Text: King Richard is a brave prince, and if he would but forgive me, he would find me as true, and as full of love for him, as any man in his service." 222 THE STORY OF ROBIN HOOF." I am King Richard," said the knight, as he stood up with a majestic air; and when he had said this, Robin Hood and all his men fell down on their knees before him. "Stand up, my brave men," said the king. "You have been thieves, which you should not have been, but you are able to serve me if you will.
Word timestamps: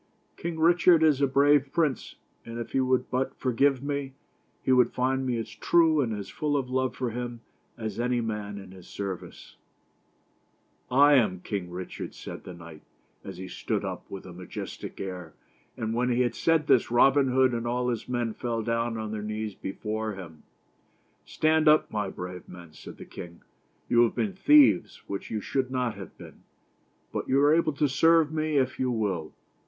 King 0.35 0.59
Richard 0.59 1.03
is 1.03 1.21
a 1.21 1.27
brave 1.27 1.71
prince, 1.71 2.15
and 2.43 2.57
if 2.57 2.71
he 2.71 2.79
would 2.79 3.11
but 3.11 3.35
forgive 3.35 3.83
me, 3.83 4.13
he 4.63 4.71
would 4.71 4.91
find 4.91 5.27
me 5.27 5.37
as 5.37 5.51
true, 5.51 6.01
and 6.01 6.11
as 6.11 6.27
full 6.27 6.57
of 6.57 6.71
love 6.71 6.95
for 6.95 7.11
him, 7.11 7.41
as 7.77 7.99
any 7.99 8.19
man 8.19 8.57
in 8.57 8.71
his 8.71 8.87
service." 8.87 9.57
222 10.89 11.37
THE 11.37 11.45
STORY 11.45 11.59
OF 11.61 11.69
ROBIN 11.69 11.69
HOOF." 11.69 11.69
I 11.69 11.69
am 11.69 11.69
King 11.69 11.71
Richard," 11.71 12.13
said 12.15 12.43
the 12.43 12.53
knight, 12.55 12.81
as 13.23 13.37
he 13.37 13.47
stood 13.47 13.85
up 13.85 14.09
with 14.09 14.25
a 14.25 14.33
majestic 14.33 14.99
air; 14.99 15.33
and 15.77 15.93
when 15.93 16.09
he 16.09 16.21
had 16.21 16.33
said 16.33 16.65
this, 16.65 16.89
Robin 16.89 17.27
Hood 17.27 17.53
and 17.53 17.67
all 17.67 17.89
his 17.89 18.09
men 18.09 18.33
fell 18.33 18.63
down 18.63 18.97
on 18.97 19.11
their 19.11 19.21
knees 19.21 19.53
before 19.53 20.13
him. 20.15 20.41
"Stand 21.25 21.67
up, 21.67 21.91
my 21.91 22.09
brave 22.09 22.49
men," 22.49 22.73
said 22.73 22.97
the 22.97 23.05
king. 23.05 23.41
"You 23.87 24.01
have 24.05 24.15
been 24.15 24.33
thieves, 24.33 25.03
which 25.05 25.29
you 25.29 25.41
should 25.41 25.69
not 25.69 25.93
have 25.93 26.17
been, 26.17 26.41
but 27.13 27.29
you 27.29 27.39
are 27.41 27.53
able 27.53 27.73
to 27.73 27.87
serve 27.87 28.31
me 28.33 28.57
if 28.57 28.79
you 28.79 28.89
will. 28.89 29.33